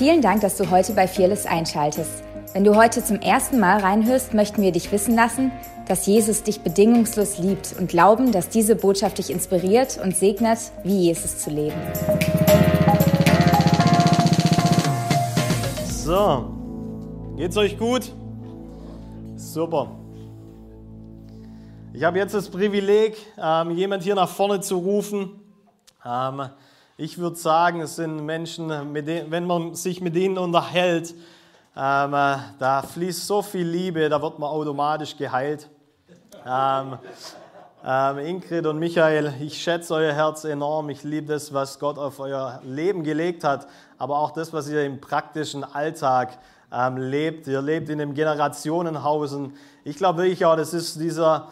[0.00, 2.24] Vielen Dank, dass du heute bei Fearless einschaltest.
[2.54, 5.52] Wenn du heute zum ersten Mal reinhörst, möchten wir dich wissen lassen,
[5.88, 11.00] dass Jesus dich bedingungslos liebt und glauben, dass diese Botschaft dich inspiriert und segnet, wie
[11.00, 11.76] Jesus zu leben.
[15.84, 16.46] So,
[17.36, 18.10] geht's euch gut?
[19.36, 19.90] Super.
[21.92, 25.42] Ich habe jetzt das Privileg, ähm, jemand hier nach vorne zu rufen.
[26.06, 26.48] Ähm,
[27.00, 31.14] ich würde sagen, es sind Menschen, denen, wenn man sich mit ihnen unterhält,
[31.74, 35.70] ähm, äh, da fließt so viel Liebe, da wird man automatisch geheilt.
[36.46, 36.98] Ähm,
[37.82, 40.90] ähm, Ingrid und Michael, ich schätze euer Herz enorm.
[40.90, 44.84] Ich liebe das, was Gott auf euer Leben gelegt hat, aber auch das, was ihr
[44.84, 46.36] im praktischen Alltag
[46.70, 47.46] ähm, lebt.
[47.46, 49.32] Ihr lebt in einem Generationenhaus.
[49.32, 49.54] Und
[49.84, 51.48] ich glaube wirklich auch, das ist dieser,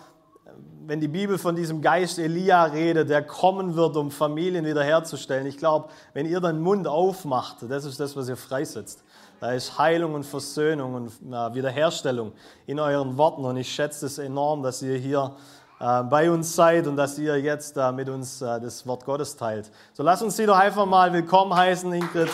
[0.89, 5.47] wenn die Bibel von diesem Geist Elia redet, der kommen wird, um Familien wiederherzustellen.
[5.47, 9.05] Ich glaube, wenn ihr den Mund aufmacht, das ist das, was ihr freisetzt.
[9.39, 11.13] Da ist Heilung und Versöhnung und
[11.55, 12.33] Wiederherstellung
[12.67, 13.45] in euren Worten.
[13.45, 15.37] Und ich schätze es enorm, dass ihr hier
[15.79, 19.37] äh, bei uns seid und dass ihr jetzt äh, mit uns äh, das Wort Gottes
[19.37, 19.71] teilt.
[19.93, 22.31] So lasst uns sie doch einfach mal willkommen heißen, Ingrid.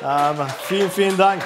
[0.00, 0.36] Ähm,
[0.68, 1.42] vielen, vielen Dank.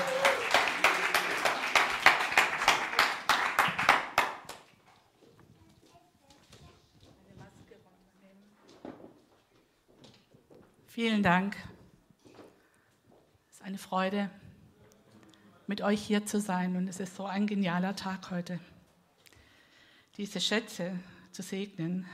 [11.06, 11.56] Vielen Dank.
[13.48, 14.28] Es ist eine Freude
[15.68, 16.74] mit euch hier zu sein.
[16.74, 18.58] Und es ist so ein genialer Tag heute,
[20.16, 20.98] diese Schätze
[21.30, 22.06] zu segnen.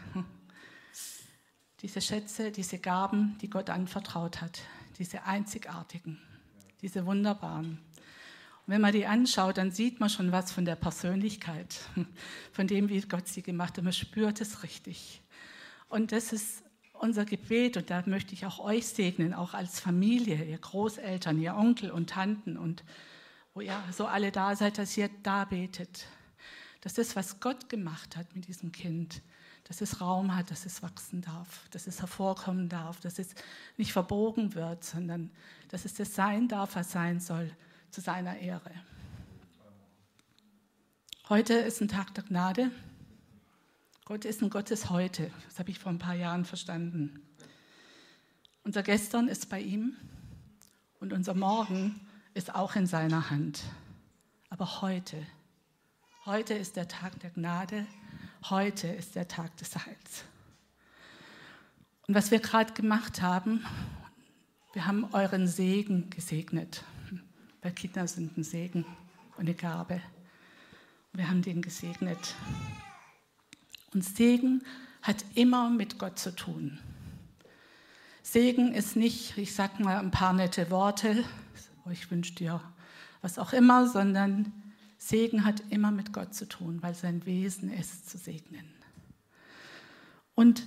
[1.81, 4.61] Diese Schätze, diese Gaben, die Gott anvertraut hat,
[4.99, 6.21] diese einzigartigen,
[6.83, 7.79] diese wunderbaren.
[7.79, 11.81] Und wenn man die anschaut, dann sieht man schon was von der Persönlichkeit,
[12.53, 13.85] von dem, wie Gott sie gemacht hat.
[13.85, 15.23] Man spürt es richtig.
[15.89, 16.63] Und das ist
[17.03, 21.57] unser Gebet und da möchte ich auch euch segnen, auch als Familie, ihr Großeltern, ihr
[21.57, 22.85] Onkel und Tanten und
[23.55, 26.07] wo ihr so alle da seid, dass ihr da betet.
[26.81, 29.21] Dass das, was Gott gemacht hat mit diesem Kind,
[29.65, 33.35] dass es Raum hat, dass es wachsen darf, dass es hervorkommen darf, dass es
[33.77, 35.31] nicht verbogen wird, sondern
[35.71, 37.51] dass es das sein darf, was sein soll,
[37.91, 38.71] zu seiner Ehre.
[41.29, 42.71] Heute ist ein Tag der Gnade.
[44.13, 45.31] Gott ist ein Gottes Heute.
[45.49, 47.23] Das habe ich vor ein paar Jahren verstanden.
[48.63, 49.97] Unser Gestern ist bei ihm
[51.01, 51.99] und unser Morgen
[52.35, 53.63] ist auch in seiner Hand.
[54.51, 55.17] Aber heute,
[56.27, 57.87] heute ist der Tag der Gnade,
[58.51, 60.25] heute ist der Tag des Heils.
[62.07, 63.65] Und was wir gerade gemacht haben,
[64.75, 66.85] wir haben euren Segen gesegnet.
[67.63, 68.85] Weil Kinder sind ein Segen
[69.39, 70.03] und eine Gabe.
[71.15, 72.35] Wir haben den gesegnet.
[73.95, 74.63] Und Segen
[75.03, 76.79] hat immer mit Gott zu tun.
[78.23, 81.25] Segen ist nicht, ich sag mal ein paar nette Worte,
[81.91, 82.61] ich wünsche dir
[83.21, 84.53] was auch immer, sondern
[84.99, 88.65] Segen hat immer mit Gott zu tun, weil sein Wesen ist zu segnen.
[90.35, 90.67] Und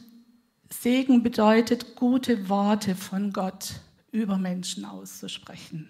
[0.69, 3.79] Segen bedeutet, gute Worte von Gott
[4.11, 5.89] über Menschen auszusprechen.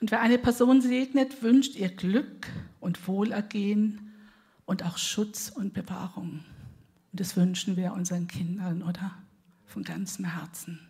[0.00, 2.46] Und wer eine Person segnet, wünscht ihr Glück
[2.80, 4.03] und Wohlergehen
[4.66, 6.44] und auch Schutz und Bewahrung.
[7.12, 9.14] Und das wünschen wir unseren Kindern, oder?
[9.66, 10.80] Von ganzem Herzen.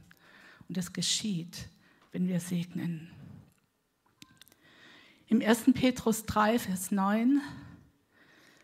[0.69, 1.69] Und es geschieht,
[2.13, 3.11] wenn wir segnen.
[5.27, 5.73] Im 1.
[5.75, 7.41] Petrus 3, Vers 9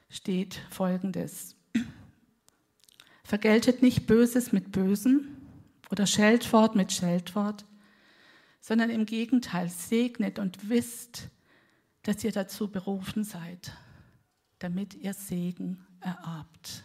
[0.08, 1.56] steht folgendes.
[3.24, 5.36] Vergeltet nicht Böses mit Bösem
[5.90, 7.64] oder Scheldwort mit Scheldwort,
[8.60, 11.28] sondern im Gegenteil segnet und wisst,
[12.02, 13.72] dass ihr dazu berufen seid,
[14.60, 16.84] damit ihr Segen ererbt.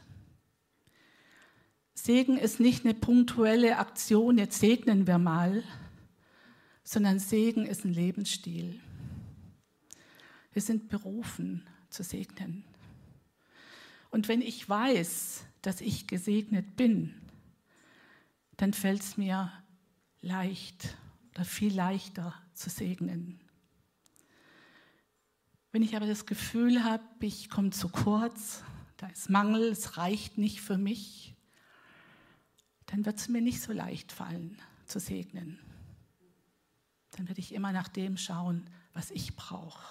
[1.94, 5.64] Segen ist nicht eine punktuelle Aktion, jetzt segnen wir mal,
[6.84, 8.80] sondern Segen ist ein Lebensstil.
[10.54, 12.64] Wir sind berufen zu segnen.
[14.10, 17.14] Und wenn ich weiß, dass ich gesegnet bin,
[18.56, 19.52] dann fällt es mir
[20.22, 20.96] leicht
[21.34, 23.40] oder viel leichter zu segnen.
[25.76, 28.64] Wenn ich aber das Gefühl habe, ich komme zu kurz,
[28.96, 31.36] da ist Mangel, es reicht nicht für mich,
[32.86, 35.60] dann wird es mir nicht so leicht fallen zu segnen.
[37.12, 39.84] Dann werde ich immer nach dem schauen, was ich brauche.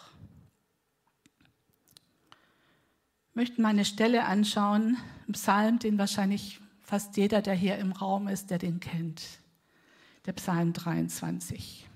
[3.35, 4.97] möchten mal eine Stelle anschauen,
[5.27, 9.23] im Psalm, den wahrscheinlich fast jeder, der hier im Raum ist, der den kennt.
[10.25, 11.87] Der Psalm 23.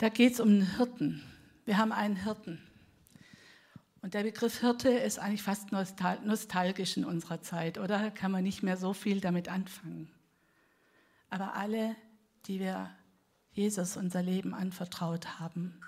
[0.00, 1.22] Da geht es um einen Hirten.
[1.66, 2.58] Wir haben einen Hirten.
[4.00, 8.10] Und der Begriff Hirte ist eigentlich fast nostalgisch in unserer Zeit, oder?
[8.10, 10.10] Kann man nicht mehr so viel damit anfangen.
[11.28, 11.96] Aber alle,
[12.46, 12.90] die wir
[13.52, 15.78] Jesus unser Leben anvertraut haben,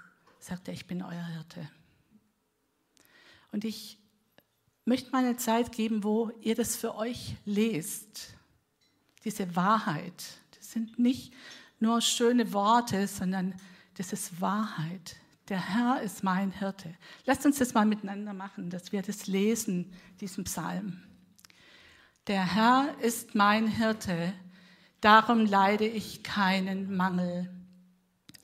[0.40, 1.66] sagt er, ich bin euer Hirte.
[3.50, 3.96] Und ich
[4.84, 8.34] möchte mal eine Zeit geben, wo ihr das für euch lest.
[9.24, 10.22] Diese Wahrheit.
[10.58, 11.32] Das sind nicht
[11.80, 13.54] nur schöne Worte, sondern
[13.96, 15.16] das ist Wahrheit.
[15.48, 16.94] Der Herr ist mein Hirte.
[17.26, 21.02] Lasst uns das mal miteinander machen, dass wir das lesen, diesen Psalm.
[22.28, 24.32] Der Herr ist mein Hirte,
[25.00, 27.50] darum leide ich keinen Mangel.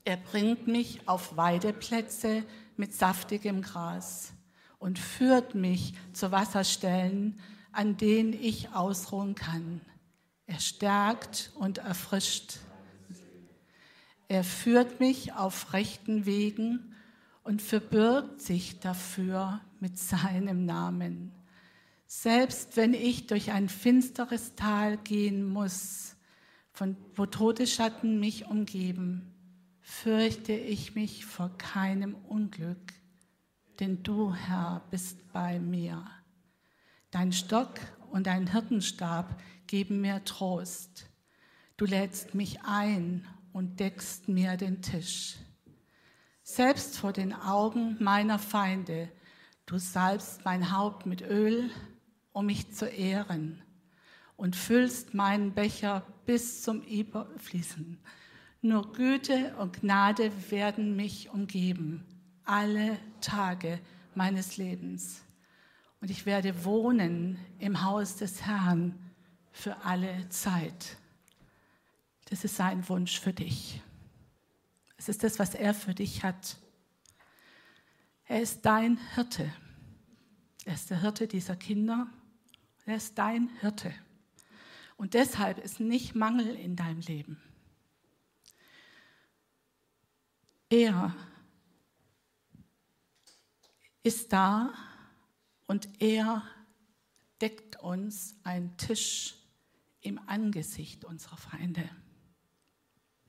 [0.04, 2.42] Er bringt mich auf Weideplätze
[2.76, 4.32] mit saftigem Gras
[4.78, 7.40] und führt mich zu Wasserstellen,
[7.72, 9.80] an denen ich ausruhen kann.
[10.46, 12.58] Er stärkt und erfrischt.
[14.28, 16.94] Er führt mich auf rechten Wegen
[17.44, 21.32] und verbirgt sich dafür mit seinem Namen.
[22.06, 26.16] Selbst wenn ich durch ein finsteres Tal gehen muss,
[26.72, 29.34] von wo Todesschatten mich umgeben,
[29.80, 32.92] fürchte ich mich vor keinem Unglück,
[33.80, 36.06] denn du, Herr, bist bei mir.
[37.10, 37.80] Dein Stock
[38.10, 41.08] und dein Hirtenstab geben mir Trost.
[41.78, 45.36] Du lädst mich ein und deckst mir den Tisch.
[46.42, 49.10] Selbst vor den Augen meiner Feinde,
[49.66, 51.70] du salbst mein Haupt mit Öl,
[52.32, 53.62] um mich zu ehren
[54.36, 57.98] und füllst meinen Becher bis zum Überfließen.
[58.62, 62.04] Nur Güte und Gnade werden mich umgeben,
[62.44, 63.80] alle Tage
[64.14, 65.22] meines Lebens.
[66.00, 68.94] Und ich werde wohnen im Haus des Herrn
[69.50, 70.96] für alle Zeit.
[72.30, 73.82] Das ist sein Wunsch für dich.
[74.96, 76.56] Es ist das, was er für dich hat.
[78.24, 79.52] Er ist dein Hirte.
[80.64, 82.08] Er ist der Hirte dieser Kinder
[82.88, 83.94] er ist dein Hirte.
[84.96, 87.38] Und deshalb ist nicht Mangel in deinem Leben.
[90.70, 91.14] Er
[94.02, 94.72] ist da
[95.66, 96.42] und er
[97.42, 99.34] deckt uns einen Tisch
[100.00, 101.90] im Angesicht unserer Feinde.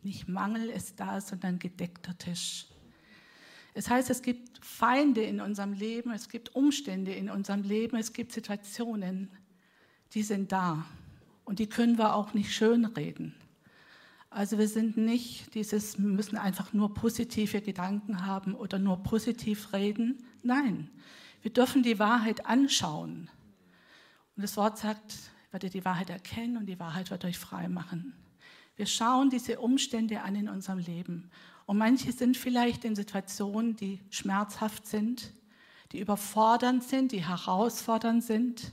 [0.10, 2.66] Nicht Mangel ist da, sondern gedeckter Tisch.
[3.76, 8.12] Es heißt, es gibt Feinde in unserem Leben, es gibt Umstände in unserem Leben, es
[8.12, 9.30] gibt Situationen,
[10.16, 10.84] die sind da.
[11.46, 13.36] Und die können wir auch nicht schönreden.
[14.32, 19.74] Also wir sind nicht dieses, wir müssen einfach nur positive Gedanken haben oder nur positiv
[19.74, 20.26] reden.
[20.42, 20.90] Nein,
[21.44, 23.30] wir dürfen die Wahrheit anschauen.
[24.36, 25.20] Und das Wort sagt,
[25.52, 28.16] werdet die Wahrheit erkennen und die Wahrheit wird euch frei machen.
[28.80, 31.30] Wir schauen diese Umstände an in unserem Leben.
[31.66, 35.34] Und manche sind vielleicht in Situationen, die schmerzhaft sind,
[35.92, 38.72] die überfordernd sind, die herausfordernd sind.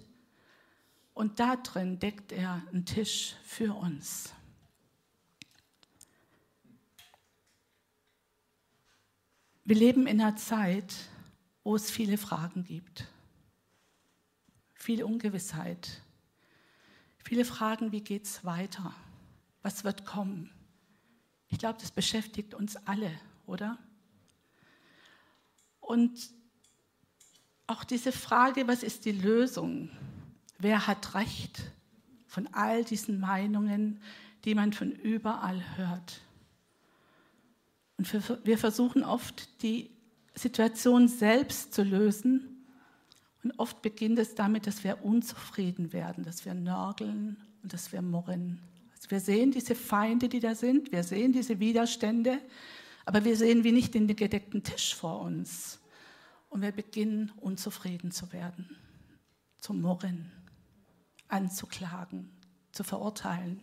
[1.12, 4.32] Und da drin deckt er einen Tisch für uns.
[9.64, 10.94] Wir leben in einer Zeit,
[11.64, 13.09] wo es viele Fragen gibt,
[14.73, 16.00] viel Ungewissheit,
[17.25, 18.94] viele Fragen, wie geht es weiter,
[19.66, 20.48] was wird kommen.
[21.48, 23.10] Ich glaube, das beschäftigt uns alle,
[23.46, 23.76] oder?
[25.80, 26.30] Und
[27.66, 29.90] auch diese Frage, was ist die Lösung?
[30.60, 31.72] Wer hat Recht
[32.28, 34.00] von all diesen Meinungen,
[34.44, 36.20] die man von überall hört?
[37.96, 39.90] Und wir versuchen oft, die
[40.37, 42.64] Situation selbst zu lösen.
[43.42, 48.00] Und oft beginnt es damit, dass wir unzufrieden werden, dass wir nörgeln und dass wir
[48.00, 48.61] murren.
[49.08, 52.40] Wir sehen diese Feinde, die da sind, wir sehen diese Widerstände,
[53.04, 55.80] aber wir sehen wie nicht den gedeckten Tisch vor uns.
[56.48, 58.76] Und wir beginnen unzufrieden zu werden,
[59.58, 60.32] zu murren
[61.28, 62.30] anzuklagen,
[62.72, 63.60] zu verurteilen.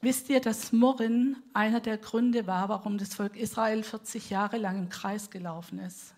[0.00, 4.78] Wisst ihr, dass Murren einer der Gründe war, warum das Volk Israel 40 Jahre lang
[4.78, 6.14] im Kreis gelaufen ist?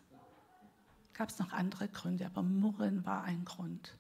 [1.15, 3.97] Gab es noch andere Gründe, aber Murren war ein Grund.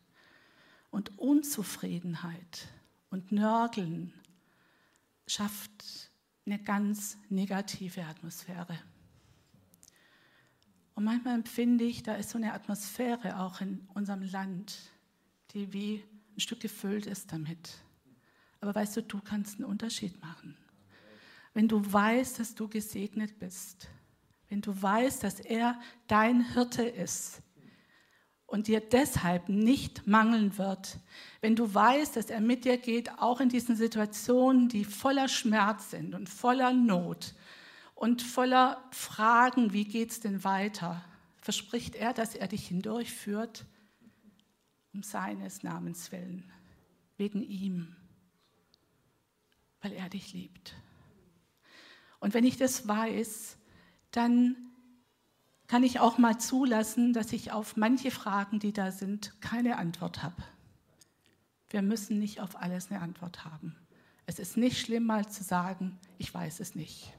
[0.92, 2.68] Und Unzufriedenheit
[3.08, 4.12] und Nörgeln
[5.26, 6.10] schafft
[6.44, 8.78] eine ganz negative Atmosphäre.
[10.94, 14.76] Und manchmal empfinde ich, da ist so eine Atmosphäre auch in unserem Land,
[15.52, 16.04] die wie
[16.36, 17.78] ein Stück gefüllt ist damit.
[18.60, 20.58] Aber weißt du, du kannst einen Unterschied machen.
[21.54, 23.88] Wenn du weißt, dass du gesegnet bist,
[24.50, 27.40] wenn du weißt, dass er dein Hirte ist
[28.52, 30.98] und dir deshalb nicht mangeln wird,
[31.40, 35.90] wenn du weißt, dass er mit dir geht, auch in diesen Situationen, die voller Schmerz
[35.90, 37.34] sind und voller Not,
[37.94, 41.02] und voller Fragen, wie geht es denn weiter,
[41.36, 43.64] verspricht er, dass er dich hindurchführt,
[44.92, 46.50] um seines Namens willen.
[47.16, 47.94] wegen ihm,
[49.80, 50.74] weil er dich liebt.
[52.18, 53.56] Und wenn ich das weiß,
[54.10, 54.71] dann
[55.72, 60.22] kann ich auch mal zulassen, dass ich auf manche Fragen, die da sind, keine Antwort
[60.22, 60.36] habe.
[61.70, 63.74] Wir müssen nicht auf alles eine Antwort haben.
[64.26, 67.14] Es ist nicht schlimm, mal zu sagen, ich weiß es nicht.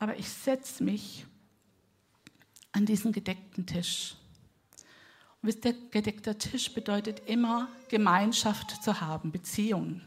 [0.00, 1.24] Aber ich setze mich
[2.72, 4.16] an diesen gedeckten Tisch.
[5.40, 10.00] Und der gedeckter Tisch bedeutet immer Gemeinschaft zu haben, Beziehung.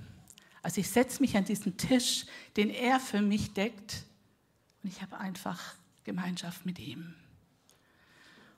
[0.62, 2.25] Also ich setze mich an diesen Tisch,
[2.58, 4.04] den er für mich deckt,
[4.84, 7.14] und ich habe einfach Gemeinschaft mit ihm.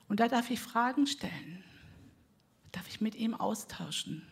[0.08, 1.64] Und da darf ich Fragen stellen,
[2.72, 4.22] darf ich mit ihm austauschen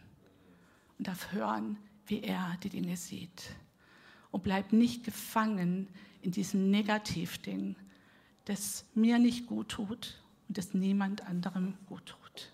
[0.98, 3.50] und darf hören, wie er die Dinge sieht.
[4.30, 5.88] Und bleib nicht gefangen
[6.22, 7.76] in diesem Negativding,
[8.44, 12.50] das mir nicht gut tut und das niemand anderem gut tut.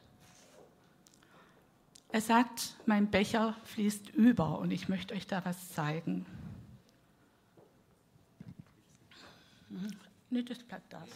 [2.08, 6.26] Er sagt, mein Becher fließt über und ich möchte euch da was zeigen.
[10.32, 11.06] Nee, das bleibt da.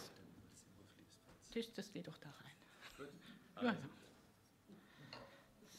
[1.51, 2.53] Das, das geht doch da rein.
[3.63, 3.75] Ja.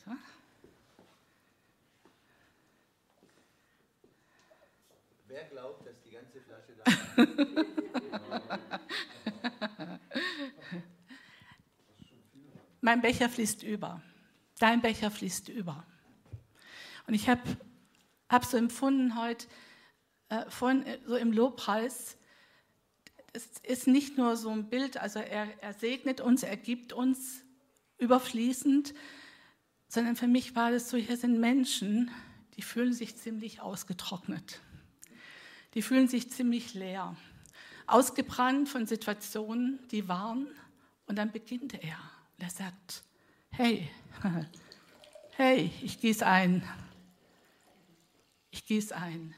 [0.05, 0.11] So.
[5.29, 6.83] Wer glaubt, dass die ganze Flasche da
[12.81, 14.03] Mein Becher fließt über.
[14.59, 15.87] Dein Becher fließt über.
[17.07, 17.57] Und ich habe
[18.29, 19.47] hab so empfunden heute,
[20.29, 22.19] äh, vorhin äh, so im Lobpreis,
[23.33, 27.43] es ist nicht nur so ein Bild, also er, er segnet uns, er gibt uns
[27.99, 28.95] überfließend,
[29.89, 32.11] sondern für mich war das so, hier sind Menschen,
[32.57, 34.61] die fühlen sich ziemlich ausgetrocknet
[35.75, 37.17] die fühlen sich ziemlich leer,
[37.87, 40.49] ausgebrannt von Situationen, die waren.
[41.07, 41.99] Und dann beginnt er.
[42.37, 43.05] Und er sagt,
[43.51, 43.89] hey,
[45.37, 46.63] hey, ich gieße ein.
[48.51, 49.35] Ich gieße ein.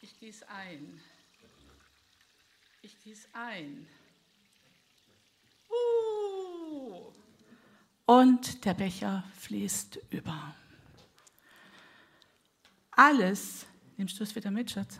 [0.00, 1.00] Ich gieße ein.
[2.84, 3.88] Ich gieße ein.
[5.70, 7.12] Uh.
[8.06, 10.54] Und der Becher fließt über.
[12.90, 14.98] Alles Nimmst du es wieder mit, Schatz?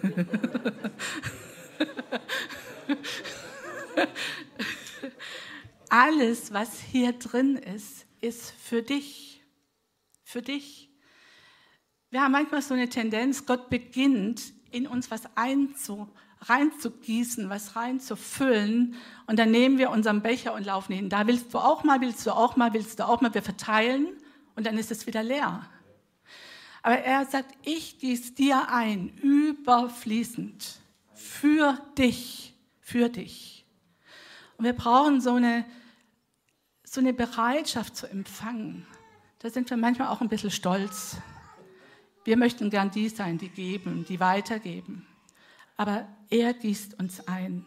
[5.88, 9.42] Alles, was hier drin ist, ist für dich.
[10.22, 10.88] Für dich.
[12.10, 16.08] Wir haben manchmal so eine Tendenz, Gott beginnt in uns was einzu,
[16.42, 18.94] reinzugießen, was reinzufüllen.
[19.26, 21.08] Und dann nehmen wir unseren Becher und laufen hin.
[21.08, 23.34] Da willst du auch mal, willst du auch mal, willst du auch mal.
[23.34, 24.08] Wir verteilen
[24.56, 25.68] und dann ist es wieder leer.
[26.82, 30.80] Aber er sagt, ich gieße dir ein, überfließend,
[31.14, 33.66] für dich, für dich.
[34.56, 35.64] Und wir brauchen so eine,
[36.84, 38.86] so eine Bereitschaft zu empfangen.
[39.40, 41.16] Da sind wir manchmal auch ein bisschen stolz.
[42.24, 45.06] Wir möchten gern die sein, die geben, die weitergeben.
[45.78, 47.64] Aber er gießt uns ein.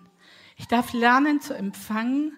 [0.57, 2.37] Ich darf lernen zu empfangen,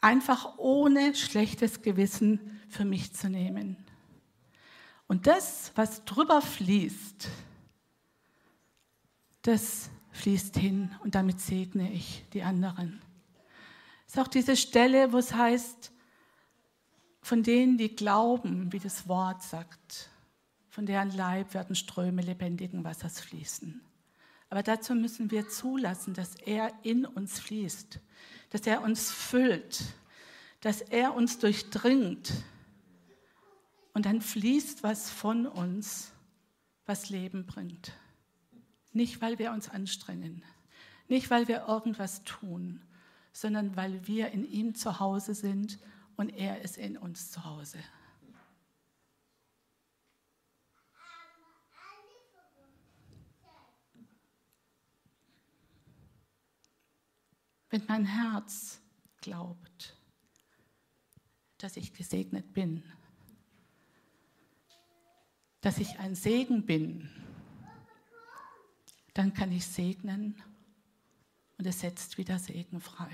[0.00, 3.76] einfach ohne schlechtes Gewissen für mich zu nehmen.
[5.08, 7.28] Und das, was drüber fließt,
[9.42, 13.00] das fließt hin und damit segne ich die anderen.
[14.06, 15.90] Es ist auch diese Stelle, wo es heißt,
[17.22, 20.10] von denen, die glauben, wie das Wort sagt,
[20.68, 23.82] von deren Leib werden Ströme lebendigen Wassers fließen.
[24.50, 28.00] Aber dazu müssen wir zulassen, dass er in uns fließt,
[28.50, 29.82] dass er uns füllt,
[30.60, 32.32] dass er uns durchdringt,
[33.98, 36.12] und dann fließt was von uns,
[36.86, 37.90] was Leben bringt.
[38.92, 40.44] Nicht, weil wir uns anstrengen,
[41.08, 42.80] nicht, weil wir irgendwas tun,
[43.32, 45.80] sondern weil wir in ihm zu Hause sind
[46.16, 47.78] und er ist in uns zu Hause.
[57.70, 58.80] Wenn mein Herz
[59.20, 59.96] glaubt,
[61.58, 62.82] dass ich gesegnet bin,
[65.60, 67.10] dass ich ein Segen bin,
[69.14, 70.40] dann kann ich segnen
[71.58, 73.10] und es setzt wieder Segen frei.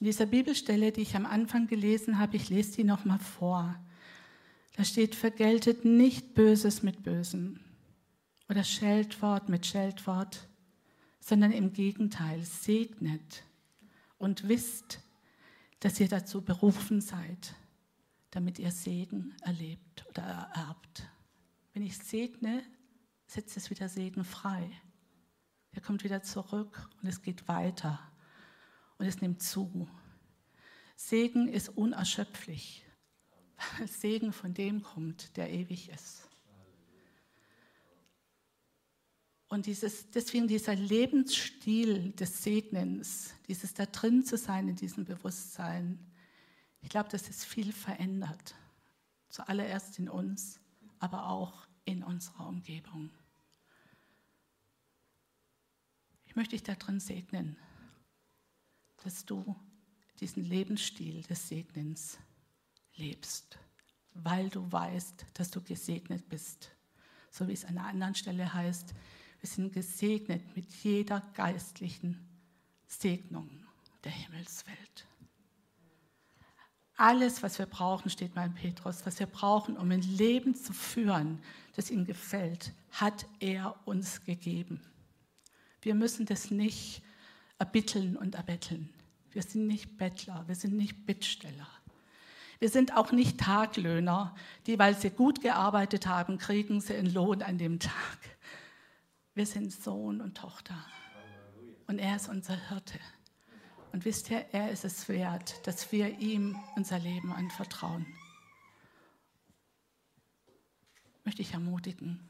[0.00, 3.78] In dieser Bibelstelle, die ich am Anfang gelesen habe, ich lese die nochmal vor.
[4.76, 7.60] Da steht, vergeltet nicht Böses mit Bösem
[8.48, 10.48] oder Scheldwort mit Scheldwort,
[11.20, 13.44] sondern im Gegenteil, segnet
[14.18, 15.00] und wisst,
[15.80, 17.54] dass ihr dazu berufen seid,
[18.30, 21.08] damit ihr Segen erlebt oder ererbt.
[21.72, 22.62] Wenn ich segne,
[23.26, 24.70] setzt es wieder Segen frei.
[25.72, 28.00] Er kommt wieder zurück und es geht weiter
[28.98, 29.88] und es nimmt zu.
[30.96, 32.84] Segen ist unerschöpflich,
[33.78, 36.29] weil Segen von dem kommt, der ewig ist.
[39.50, 45.98] Und dieses, deswegen dieser Lebensstil des Segnens, dieses da drin zu sein in diesem Bewusstsein,
[46.82, 48.54] ich glaube, das ist viel verändert.
[49.28, 50.60] Zuallererst in uns,
[51.00, 53.10] aber auch in unserer Umgebung.
[56.26, 57.56] Ich möchte dich da drin segnen,
[59.02, 59.56] dass du
[60.20, 62.18] diesen Lebensstil des Segnens
[62.94, 63.58] lebst,
[64.14, 66.70] weil du weißt, dass du gesegnet bist.
[67.32, 68.94] So wie es an einer anderen Stelle heißt,
[69.40, 72.18] wir sind gesegnet mit jeder geistlichen
[72.86, 73.48] Segnung
[74.04, 75.06] der Himmelswelt.
[76.96, 80.74] Alles, was wir brauchen, steht mal in Petrus, was wir brauchen, um ein Leben zu
[80.74, 81.40] führen,
[81.74, 84.82] das ihm gefällt, hat er uns gegeben.
[85.80, 87.02] Wir müssen das nicht
[87.58, 88.92] erbitteln und erbetteln.
[89.30, 91.68] Wir sind nicht Bettler, wir sind nicht Bittsteller.
[92.58, 94.34] Wir sind auch nicht Taglöhner,
[94.66, 98.18] die, weil sie gut gearbeitet haben, kriegen sie einen Lohn an dem Tag.
[99.34, 100.74] Wir sind Sohn und Tochter.
[101.86, 102.98] Und er ist unser Hirte.
[103.92, 108.06] Und wisst ihr, er ist es wert, dass wir ihm unser Leben anvertrauen.
[111.24, 112.28] Möchte ich ermutigen,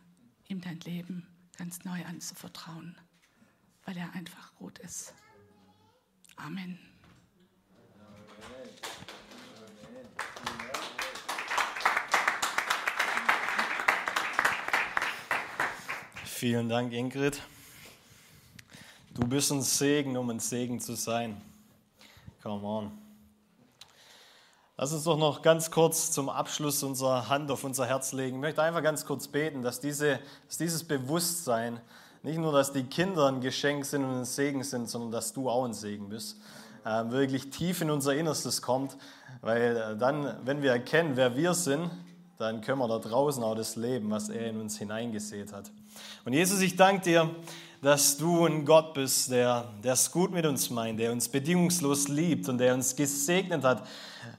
[0.49, 1.27] ihm dein Leben
[1.57, 2.97] ganz neu anzuvertrauen,
[3.85, 5.15] weil er einfach gut ist.
[6.37, 6.90] Amen.
[16.41, 17.39] Vielen Dank, Ingrid.
[19.13, 21.39] Du bist ein Segen, um ein Segen zu sein.
[22.43, 22.91] Come on.
[24.79, 28.37] Lass uns doch noch ganz kurz zum Abschluss unsere Hand auf unser Herz legen.
[28.37, 31.79] Ich möchte einfach ganz kurz beten, dass, diese, dass dieses Bewusstsein,
[32.23, 35.51] nicht nur, dass die Kinder ein Geschenk sind und ein Segen sind, sondern dass du
[35.51, 36.39] auch ein Segen bist,
[36.87, 38.97] äh, wirklich tief in unser Innerstes kommt.
[39.43, 41.91] Weil äh, dann, wenn wir erkennen, wer wir sind,
[42.41, 45.71] dann können wir da draußen auch das Leben, was er in uns hineingesät hat.
[46.25, 47.31] Und Jesus, ich danke dir,
[47.83, 52.49] dass du ein Gott bist, der es gut mit uns meint, der uns bedingungslos liebt
[52.49, 53.87] und der uns gesegnet hat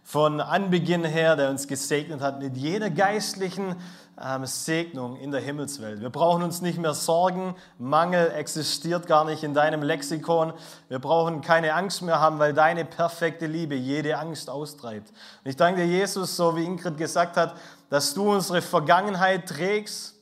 [0.04, 3.76] von Anbeginn her, der uns gesegnet hat mit jeder geistlichen
[4.24, 6.02] ähm, Segnung in der Himmelswelt.
[6.02, 10.54] Wir brauchen uns nicht mehr sorgen, Mangel existiert gar nicht in deinem Lexikon.
[10.90, 15.10] Wir brauchen keine Angst mehr haben, weil deine perfekte Liebe jede Angst austreibt.
[15.10, 17.56] Und ich danke dir, Jesus, so wie Ingrid gesagt hat,
[17.92, 20.16] dass du unsere Vergangenheit trägst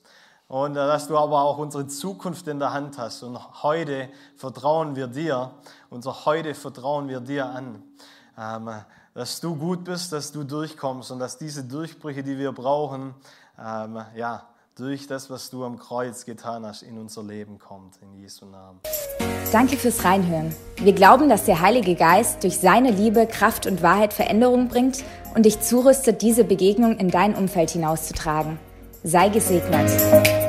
[0.47, 3.21] und dass du aber auch unsere Zukunft in der Hand hast.
[3.21, 5.51] Und heute vertrauen wir dir,
[5.91, 7.83] unser Heute vertrauen wir dir an,
[8.35, 8.71] ähm,
[9.13, 13.13] dass du gut bist, dass du durchkommst und dass diese Durchbrüche, die wir brauchen,
[13.59, 14.47] ähm, ja,
[14.79, 17.95] durch das, was du am Kreuz getan hast, in unser Leben kommt.
[18.01, 18.79] In Jesu Namen.
[19.51, 20.55] Danke fürs Reinhören.
[20.77, 25.03] Wir glauben, dass der Heilige Geist durch seine Liebe, Kraft und Wahrheit Veränderung bringt
[25.35, 28.57] und dich zurüstet, diese Begegnung in dein Umfeld hinauszutragen.
[29.03, 30.48] Sei gesegnet.